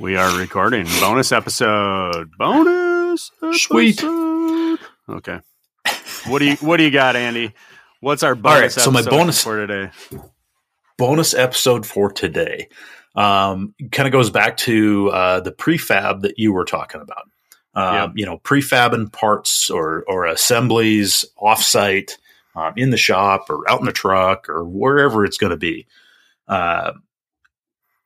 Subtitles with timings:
[0.00, 2.30] We are recording bonus episode.
[2.38, 3.58] Bonus episode.
[3.58, 4.02] Sweet.
[4.02, 5.40] Okay.
[6.26, 7.52] What do you What do you got, Andy?
[8.00, 8.60] What's our bonus?
[8.60, 9.90] right, so my bonus- for today.
[10.96, 12.68] bonus episode for today
[13.14, 17.28] um, kind of goes back to uh, the prefab that you were talking about.
[17.74, 18.12] Um, Yep.
[18.16, 22.12] You know, prefabbing parts or or assemblies offsite
[22.56, 25.86] um, in the shop or out in the truck or wherever it's going to be.
[26.48, 26.92] Uh,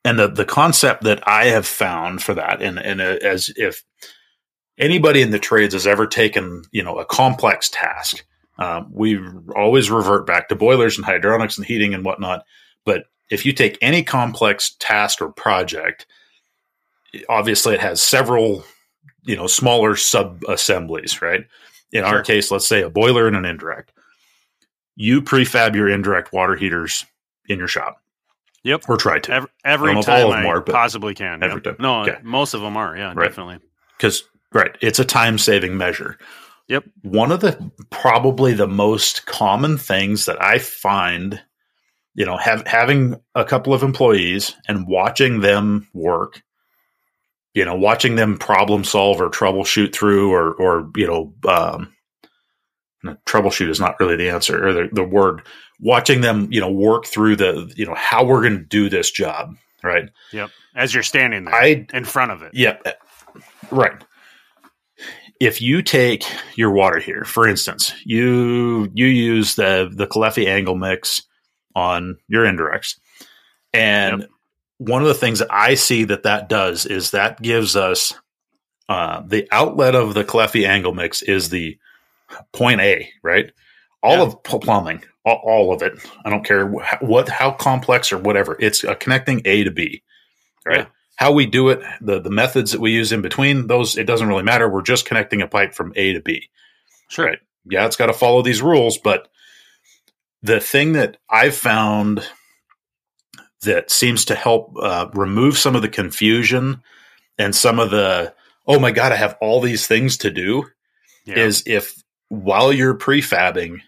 [0.05, 3.83] and the the concept that I have found for that, and and uh, as if
[4.77, 8.23] anybody in the trades has ever taken you know a complex task,
[8.59, 9.19] um, we
[9.55, 12.45] always revert back to boilers and hydronics and heating and whatnot.
[12.85, 16.05] But if you take any complex task or project,
[17.27, 18.63] obviously it has several,
[19.23, 21.45] you know, smaller sub assemblies, right?
[21.91, 22.17] In Sure.
[22.17, 23.91] our case, let's say a boiler and an indirect.
[24.95, 27.05] You prefab your indirect water heaters
[27.47, 28.01] in your shop.
[28.65, 28.83] Yep.
[28.89, 29.31] Or try to.
[29.31, 31.41] Every, every I don't know if time all of them I are, possibly can.
[31.43, 31.63] every Yep.
[31.63, 31.75] time.
[31.79, 32.17] No, Okay.
[32.23, 32.97] most of them are.
[32.97, 33.29] Yeah, Right.
[33.29, 33.59] definitely.
[33.97, 36.17] because right it's a time saving measure
[36.67, 36.83] Yep.
[37.03, 41.41] one of the probably the most common things that i find
[42.13, 46.41] you know have having a couple of employees and watching them work
[47.53, 51.91] you know watching them problem solve or troubleshoot through or or you know um
[53.25, 55.41] troubleshoot is not really the answer or the, the word
[55.79, 59.11] watching them you know work through the you know how we're going to do this
[59.11, 60.49] job right Yep.
[60.75, 62.51] As you're standing there i in front of it.
[62.53, 62.77] yeah,
[63.71, 64.03] right.
[65.41, 66.23] If you take
[66.55, 71.21] your water here, for instance, you you use the the Caleffi angle mix
[71.75, 72.97] on your indirects,
[73.73, 74.29] and Yep.
[74.77, 78.13] one of the things that I see that that does is that gives us
[78.87, 81.77] uh, the outlet of the Caleffi angle mix is the
[82.53, 83.51] point A, right?
[84.01, 84.23] All Yeah.
[84.23, 85.93] of plumbing, all, of it.
[86.23, 88.55] I don't care wh- what how complex or whatever.
[88.59, 90.03] It's connecting A to B,
[90.65, 90.79] right?
[90.79, 90.85] Yeah.
[91.15, 94.27] how we do it, the the methods that we use in between those, it doesn't
[94.27, 94.69] really matter.
[94.69, 96.49] We're just connecting a pipe from A to B.
[97.09, 97.25] Sure.
[97.25, 97.39] Right.
[97.67, 99.27] Yeah, it's got to follow these rules, but
[100.43, 102.23] the thing that I've found
[103.63, 106.83] that seems to help uh, remove some of the confusion
[107.39, 108.33] and some of the
[108.67, 110.65] oh my god, I have all these things to do
[111.25, 111.39] Yeah.
[111.39, 111.95] is if
[112.29, 113.79] while you're prefabbing,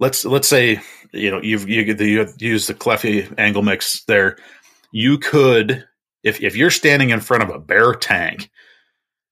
[0.00, 0.80] let's let's say
[1.12, 4.36] you know you've you, you use the Caleffi angle mix there,
[4.90, 5.86] you could
[6.24, 8.50] if if you're standing in front of a bare tank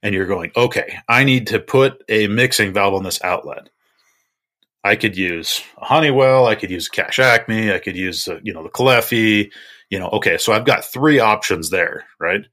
[0.02, 3.68] and you're going, okay, I need to put a mixing valve on this outlet.
[4.84, 8.38] I could use a Honeywell, I could use a Cash Acme, I could use uh,
[8.42, 9.50] you know the Caleffi,
[9.90, 10.08] you know.
[10.10, 12.46] Okay, so I've got three options there, right?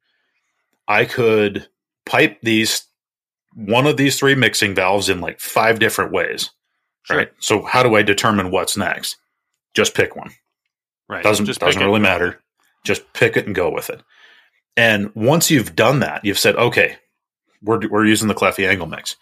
[0.87, 1.67] I could
[2.05, 2.85] pipe these
[3.53, 6.49] one of these three mixing valves in like five different ways.
[7.05, 7.17] Sure.
[7.17, 7.31] Right.
[7.39, 9.17] So how do I determine what's next?
[9.73, 10.31] Just pick one.
[11.07, 11.23] Right.
[11.23, 11.85] Doesn't Just doesn't pick it.
[11.85, 12.41] really matter.
[12.83, 14.01] Just pick it and go with it.
[14.77, 16.97] And once you've done that, you've said, okay,
[17.61, 19.15] we're we're using the Caleffi angle mix.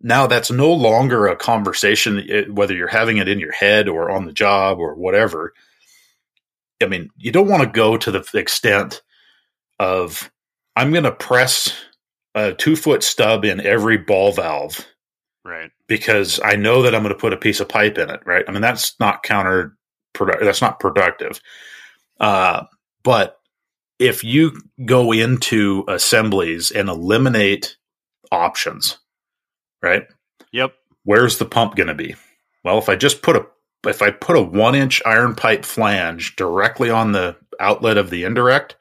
[0.00, 4.10] Now that's no longer a conversation, it- whether you're having it in your head or
[4.10, 5.52] on the job or whatever.
[6.82, 9.02] I mean, you don't want to go to the extent
[9.78, 10.30] of
[10.76, 11.72] I'm going to press
[12.34, 14.86] a two foot stub in every ball valve
[15.46, 15.70] Right.
[15.86, 18.44] because I know that I'm going to put a piece of pipe in it, right?
[18.48, 19.76] I mean, that's not counter
[20.40, 21.40] that's not productive.
[22.18, 22.64] Uh,
[23.04, 23.38] but
[23.98, 27.76] if you go into assemblies and eliminate
[28.32, 28.98] options,
[29.82, 30.06] right?
[30.52, 30.72] Yep.
[31.04, 32.14] Where's the pump going to be?
[32.64, 33.46] Well, if I just put a
[33.86, 38.24] if I put a one inch iron pipe flange directly on the outlet of the
[38.24, 38.76] indirect,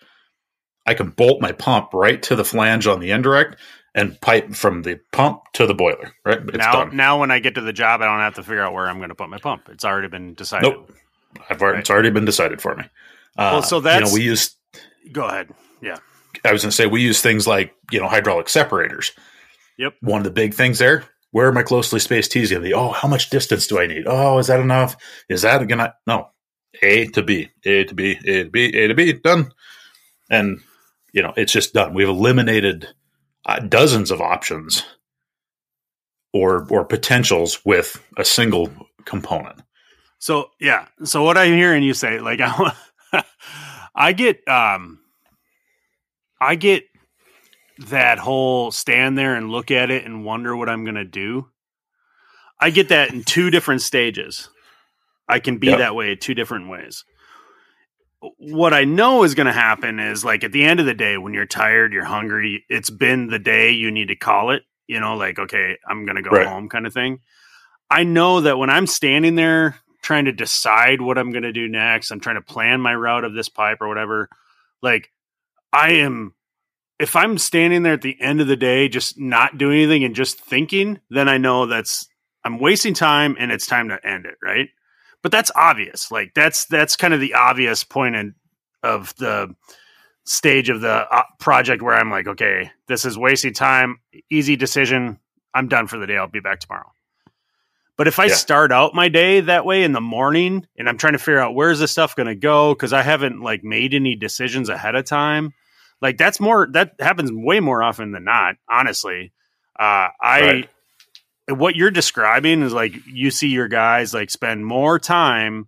[0.85, 3.57] I can bolt my pump right to the flange on the indirect
[3.95, 6.11] and pipe from the pump to the boiler.
[6.25, 6.39] Right?
[6.39, 6.95] It's now, done.
[6.95, 8.97] now when I get to the job, I don't have to figure out where I'm
[8.97, 9.69] going to put my pump.
[9.71, 10.69] It's already been decided.
[10.69, 10.91] Nope.
[11.49, 12.83] I've already, It's already been decided for me.
[13.37, 14.55] Uh, Well, so you know we use.
[15.11, 15.49] Go ahead.
[15.81, 15.97] Yeah.
[16.43, 19.11] I was going to say we use things like you know hydraulic separators.
[19.77, 19.95] Yep.
[20.01, 21.05] One of the big things there.
[21.31, 22.73] Where are my closely spaced T's going to be?
[22.73, 24.03] Oh, how much distance do I need?
[24.07, 24.95] Oh, is that enough?
[25.27, 26.29] Is that going to no?
[26.81, 29.51] A to B, A to B, A to B, A to B, done.
[30.29, 30.59] And
[31.13, 31.93] you know it's just done.
[31.93, 32.89] We've eliminated
[33.45, 34.83] uh, dozens of options
[36.33, 38.69] or or potentials with a single
[39.05, 39.61] component.
[40.19, 40.87] So yeah.
[41.03, 42.73] So what I'm hearing you say, like I,
[43.95, 44.99] I get, um,
[46.41, 46.83] I get
[47.89, 51.47] that whole stand there and look at it and wonder what I'm going to do.
[52.59, 54.49] I get that in two different stages.
[55.27, 55.79] I can be Yep.
[55.79, 57.03] that way two different ways.
[58.37, 61.17] What I know is going to happen is like at the end of the day,
[61.17, 64.99] when you're tired, you're hungry, it's been the day you need to call it, you
[64.99, 66.47] know, like, okay, I'm going to go Right.
[66.47, 67.19] home kind of thing.
[67.89, 71.67] I know that when I'm standing there trying to decide what I'm going to do
[71.67, 74.29] next, I'm trying to plan my route of this pipe or whatever,
[74.81, 75.11] like
[75.71, 76.33] I am
[76.99, 80.15] if I'm standing there at the end of the day just not doing anything and
[80.15, 82.07] just thinking, then I know that's
[82.43, 84.69] I'm wasting time and it's time to end it, right?
[85.25, 86.11] But that's obvious.
[86.11, 88.35] Like that's that's kind of the obvious point in,
[88.83, 89.55] of the
[90.23, 93.97] stage of the uh, project where I'm like, okay, this is wasting time,
[94.29, 95.17] easy decision.
[95.51, 96.15] I'm done for the day.
[96.15, 96.91] I'll be back tomorrow.
[97.97, 98.35] But if I yeah.
[98.35, 101.55] start out my day that way in the morning and I'm trying to figure out
[101.55, 105.05] where's this stuff going to go because I haven't like made any decisions ahead of
[105.05, 105.53] time,
[106.03, 108.57] like that's more that happens way more often than not.
[108.69, 109.33] Honestly,
[109.79, 110.69] uh, I right.
[111.47, 115.67] What you're describing is like you see your guys like spend more time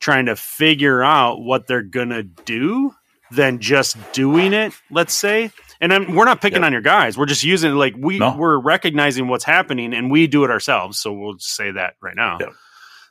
[0.00, 2.92] trying to figure out what they're gonna do
[3.30, 4.72] than just doing it.
[4.90, 5.50] Let's say,
[5.80, 6.66] and I'm, we're not picking yep.
[6.66, 7.16] on your guys.
[7.16, 8.36] We're just using like we no.
[8.36, 10.98] we're recognizing what's happening and we do it ourselves.
[10.98, 12.38] So we'll say that right now.
[12.40, 12.52] Yep.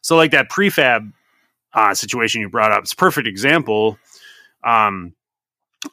[0.01, 1.11] So like that prefab
[1.73, 3.97] uh, situation you brought up, it's a perfect example.
[4.63, 5.13] Um,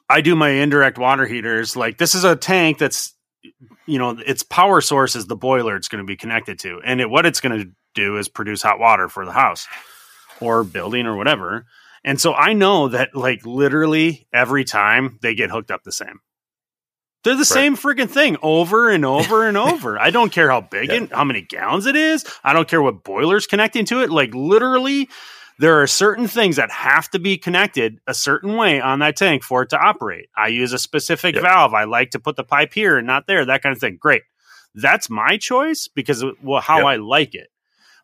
[0.08, 1.76] I do my indirect water heaters.
[1.76, 3.14] Like this is a tank that's
[3.90, 7.00] you know its power source is the boiler it's going to be connected to, and
[7.00, 9.66] it, what it's going to do is produce hot water for the house
[10.40, 11.66] or building or whatever.
[12.04, 16.20] And so I know that like literally every time they get hooked up the same.
[17.22, 17.46] They're the right.
[17.46, 20.00] same freaking thing over and over and over.
[20.00, 22.24] I don't care how big and how many gallons it is.
[22.42, 24.10] I don't care what boiler's connecting to it.
[24.10, 25.08] Like literally
[25.60, 29.42] there are certain things that have to be connected a certain way on that tank
[29.42, 30.30] for it to operate.
[30.34, 31.44] I use a specific yep.
[31.44, 31.74] valve.
[31.74, 33.98] I like to put the pipe here and not there, that kind of thing.
[34.00, 34.22] Great.
[34.74, 36.86] That's my choice because well, how yep.
[36.86, 37.48] I like it.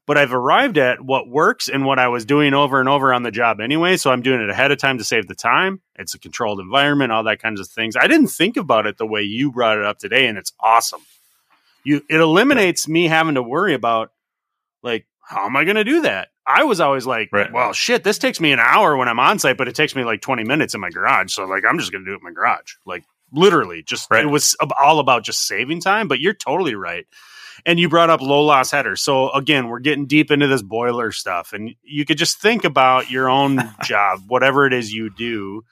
[0.05, 3.23] But I've arrived at what works and what I was doing over and over on
[3.23, 3.97] the job anyway.
[3.97, 5.81] So I'm doing it ahead of time to save the time.
[5.99, 7.97] It's a controlled environment, all that kinds of things.
[7.97, 11.00] I didn't think about it the way you brought it up today, and it's awesome.
[11.85, 14.12] You it eliminates me having to worry about
[14.82, 16.28] like how am I going to do that?
[16.46, 17.52] I was always like, right.
[17.52, 20.05] well, shit, this takes me an hour when I'm on site, but it takes me
[20.05, 21.32] like 20 minutes in my garage.
[21.32, 22.75] So like, I'm just going to do it in my garage.
[22.87, 24.25] Like literally just, right.
[24.25, 27.06] it was all about just saving time, but you're totally right.
[27.64, 29.02] And you brought up low loss headers.
[29.02, 33.11] So again, we're getting deep into this boiler stuff and you could just think about
[33.11, 35.64] your own job, whatever it is you do.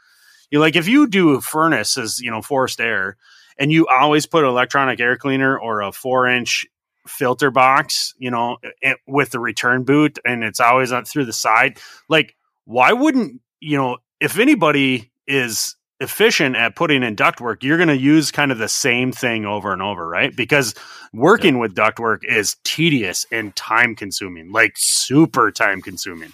[0.51, 3.17] You like, if you do a furnace as, you know, forced air
[3.57, 6.67] and you always put an electronic air cleaner or a four inch
[7.07, 11.33] filter box, you know, it, with the return boot and it's always on through the
[11.33, 11.79] side.
[12.09, 12.35] Like,
[12.65, 17.97] why wouldn't, you know, if anybody is efficient at putting in ductwork, you're going to
[17.97, 20.35] use kind of the same thing over and over, right?
[20.35, 20.75] Because
[21.13, 21.61] working yeah.
[21.61, 26.33] with ductwork is tedious and time consuming, like super time consuming.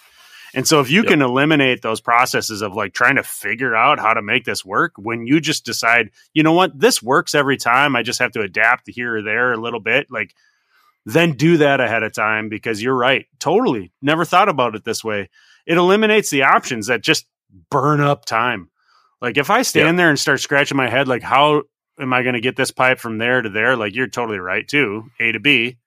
[0.53, 1.11] And so if you yep.
[1.11, 4.93] can eliminate those processes of like trying to figure out how to make this work
[4.97, 8.41] when you just decide, you know what, this works every time, I just have to
[8.41, 10.35] adapt here or there a little bit, like
[11.07, 13.27] then do that ahead of time because you're right.
[13.39, 13.93] Totally.
[14.03, 15.31] Never thought about it this way.
[15.67, 17.27] It eliminates the options that just
[17.71, 18.71] burn up time.
[19.21, 21.63] Like if I stand there and start scratching my head, like, how
[21.99, 23.77] am I going to get this pipe from there to there?
[23.77, 25.11] Like, you're totally right, too.
[25.21, 25.79] A to B.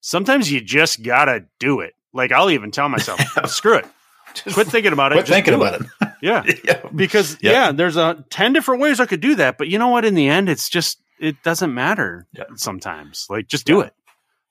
[0.00, 1.94] Sometimes you just got to do it.
[2.12, 3.86] Like, I'll even tell myself, screw it.
[4.34, 5.16] Just quit thinking about it.
[5.16, 5.86] Quit thinking about it.
[6.00, 6.08] it.
[6.22, 6.42] yeah.
[6.64, 6.80] yeah.
[6.94, 7.52] Because, yep.
[7.52, 9.58] yeah, there's a 10 different ways I could do that.
[9.58, 10.04] But you know what?
[10.04, 12.26] In the end, it's just, it doesn't matter
[12.56, 13.26] sometimes.
[13.28, 13.94] Like, just do it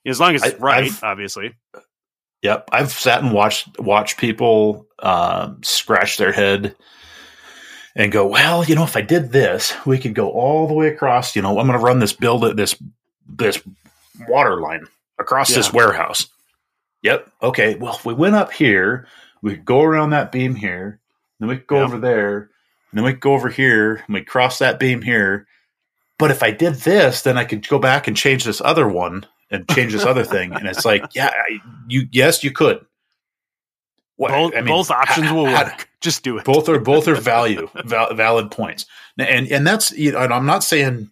[0.05, 1.53] as long as it's I, right, I've, obviously.
[2.41, 6.75] Yep, I've sat and watched watch people uh, scratch their head
[7.95, 10.87] and go, well, you know, if I did this, we could go all the way
[10.87, 11.35] across.
[11.35, 12.75] You know, I'm going to run this build this
[13.27, 13.61] this
[14.27, 14.85] water line
[15.19, 15.57] across yeah.
[15.57, 16.27] this warehouse.
[17.03, 17.31] Yep.
[17.43, 17.75] Okay.
[17.75, 19.07] Well, if we went up here,
[19.41, 20.99] we could go around that beam here,
[21.39, 21.87] then we could go yep.
[21.87, 22.49] over there, and
[22.93, 25.45] then we could go over here, and we cross that beam here.
[26.17, 29.25] But if I did this, then I could go back and change this other one
[29.51, 30.53] and change this other thing.
[30.53, 31.31] And it's like, yeah,
[31.87, 32.85] you yes, you could.
[34.15, 35.87] What, both, I mean, both options will work.
[36.01, 36.45] Just do it.
[36.45, 38.85] Both are both are value val, valid points,
[39.17, 41.11] and and that's you know, and I'm not saying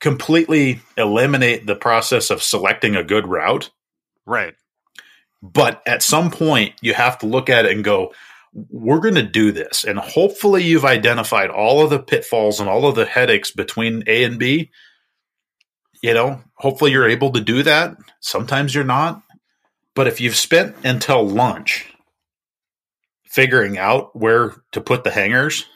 [0.00, 3.70] completely eliminate the process of selecting a good route,
[4.24, 4.54] right?
[5.42, 8.12] But at some point, you have to look at it and go,
[8.70, 12.86] we're going to do this, and hopefully, you've identified all of the pitfalls and all
[12.86, 14.70] of the headaches between A and B,
[16.02, 17.96] you know, hopefully you're able to do that.
[18.20, 19.22] Sometimes you're not.
[19.94, 21.86] But if you've spent until lunch
[23.24, 25.66] figuring out where to put the hangers,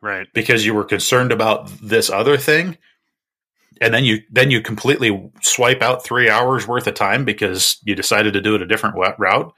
[0.00, 0.28] right?
[0.32, 2.78] Because you were concerned about this other thing,
[3.80, 7.94] and then you then you completely swipe out 3 hours worth of time because you
[7.94, 9.52] decided to do it a different route,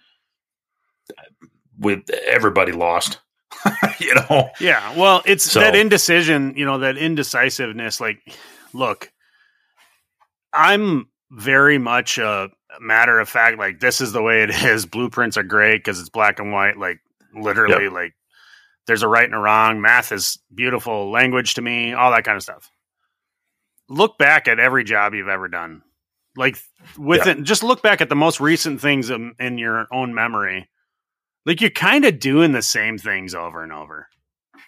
[1.78, 3.19] with everybody lost.
[3.99, 4.49] you know.
[4.61, 8.21] Yeah, well, it's so, that indecision, you know, that indecisiveness like
[8.73, 9.12] look,
[10.52, 13.59] I'm very much a matter of fact.
[13.59, 14.87] Like this is the way it is.
[14.87, 16.76] Blueprints are great because it's black and white.
[16.76, 16.99] Like
[17.35, 17.92] literally, yep.
[17.92, 18.14] like
[18.87, 19.80] there's a right and a wrong.
[19.80, 22.71] Math is beautiful language to me, all that kind of stuff.
[23.88, 25.83] Look back at every job you've ever done.
[26.37, 26.57] Like
[26.97, 27.33] with Yeah.
[27.33, 30.69] it, just look back at the most recent things in, in your own memory.
[31.45, 34.07] Like you're kind of doing the same things over and over,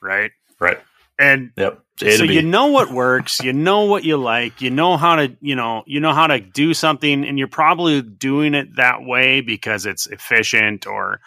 [0.03, 0.33] right?
[0.59, 0.81] Right.
[1.19, 1.81] And Yep.
[2.03, 2.35] To so B.
[2.35, 5.83] you know what works, you know what you like, you know how to, you know,
[5.87, 10.07] you know how to do something, and you're probably doing it that way because it's
[10.07, 11.21] efficient or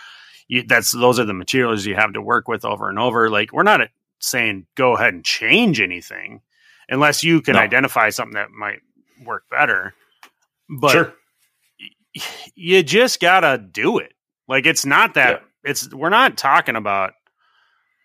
[0.48, 3.29] you, that's those are the materials you have to work with over and over.
[3.29, 3.82] Like we're not
[4.20, 6.41] saying go ahead and change anything
[6.89, 7.60] unless you can No.
[7.62, 8.79] identify something that might
[9.25, 9.94] work better.
[10.70, 11.13] But sure.
[12.55, 14.13] you just gotta do it.
[14.48, 17.13] Like it's not that it's we're not talking about,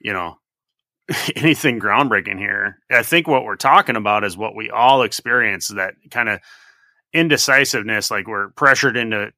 [0.00, 0.38] you know,
[1.36, 2.78] anything groundbreaking here.
[2.90, 6.40] I think what we're talking about is what we all experience that kind of
[7.12, 9.32] indecisiveness, like we're pressured into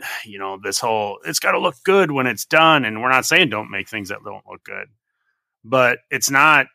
[0.24, 2.84] you know, this whole it's gotta look good when it's done.
[2.84, 4.88] And we're not saying don't make things that don't look good.
[5.64, 6.66] But it's not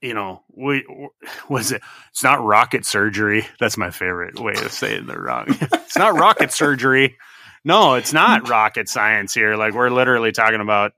[0.00, 0.86] you know, we
[1.48, 1.82] was it?
[2.10, 3.46] It's not rocket surgery.
[3.58, 5.46] That's my favorite way of saying the wrong.
[5.60, 7.16] it's not rocket surgery.
[7.64, 9.56] No, it's not rocket science here.
[9.56, 10.92] Like we're literally talking about,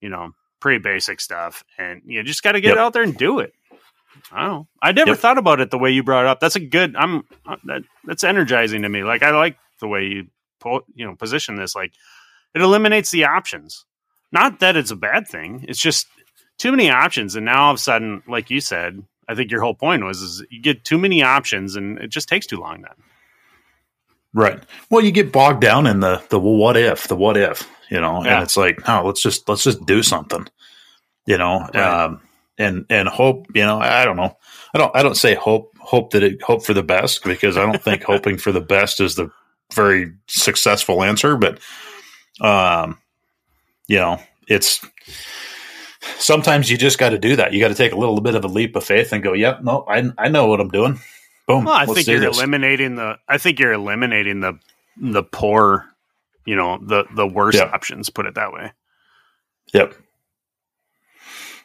[0.00, 0.32] you know,
[0.66, 2.78] pretty basic stuff, and you just got to get Yep.
[2.78, 3.54] out there and do it.
[4.32, 4.68] I don't know.
[4.82, 5.18] I never Yep.
[5.20, 6.40] thought about it the way you brought it up.
[6.40, 6.96] That's a good.
[6.96, 9.04] I'm uh, that, that's energizing to me.
[9.04, 10.26] Like I like the way you
[10.58, 11.76] po- you know position this.
[11.76, 11.92] Like
[12.52, 13.84] it eliminates the options.
[14.32, 15.64] Not that it's a bad thing.
[15.68, 16.08] It's just
[16.58, 19.60] too many options, and now all of a sudden, like you said, I think your
[19.62, 22.82] whole point was is you get too many options, and it just takes too long.
[22.82, 22.90] Then
[24.34, 24.60] Right.
[24.90, 28.00] Well, you get bogged down in the the well, what if, the what if, you
[28.00, 28.34] know, Yeah.
[28.34, 30.46] and it's like, no, let's just let's just do something,
[31.26, 31.76] you know, Right.
[31.76, 32.20] um,
[32.58, 34.36] and and hope, you know, I don't know,
[34.74, 37.62] I don't I don't say hope hope that it hope for the best because I
[37.64, 39.30] don't think hoping for the best is the
[39.74, 41.58] very successful answer, but
[42.40, 42.98] um,
[43.88, 44.80] you know, it's
[46.18, 47.52] sometimes you just got to do that.
[47.52, 49.62] You got to take a little bit of a leap of faith and go, yep,
[49.62, 50.98] no, I I know what I'm doing.
[51.46, 51.64] Boom.
[51.64, 52.36] Well, I think you're this.
[52.36, 53.18] eliminating the.
[53.28, 54.58] I think you're eliminating the
[54.96, 55.84] the poor,
[56.46, 57.64] you know, the the worst Yeah.
[57.64, 58.08] options.
[58.10, 58.72] Put it that way.
[59.74, 59.94] Yep.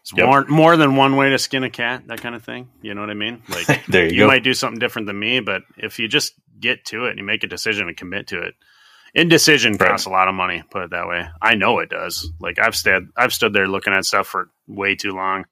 [0.01, 0.25] It's Yep.
[0.25, 2.07] more more than one way to skin a cat.
[2.07, 2.69] That kind of thing.
[2.81, 3.43] You know what I mean?
[3.49, 4.27] Like there you, you go.
[4.27, 7.23] might do something different than me, but if you just get to it and you
[7.25, 8.55] make a decision and commit to it,
[9.13, 9.89] indecision Right.
[9.89, 10.63] costs a lot of money.
[10.71, 11.27] Put it that way.
[11.41, 12.31] I know it does.
[12.39, 15.45] Like I've stood I've stood there looking at stuff for way too long.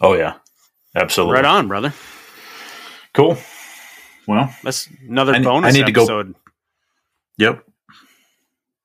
[0.00, 0.34] Oh yeah,
[0.94, 1.34] absolutely.
[1.34, 1.92] Right on, brother.
[3.14, 3.36] Cool.
[4.26, 6.32] Well, That's another I bonus I need to go-
[7.36, 7.62] yep,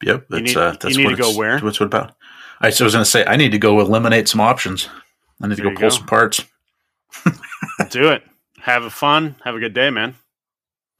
[0.04, 0.26] yep.
[0.30, 1.60] That's need- uh, that's what to go it's- where?
[1.60, 2.16] What's what about?
[2.62, 4.90] I was going to say I need to go eliminate some options.
[5.42, 5.90] I need to go pull go.
[5.90, 6.44] some parts.
[7.90, 8.24] Do it.
[8.62, 9.36] Have a fun.
[9.46, 10.16] Have a good day, man.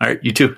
[0.02, 0.56] All right, you too.